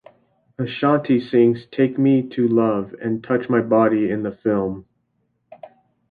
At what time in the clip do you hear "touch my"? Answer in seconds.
3.23-3.61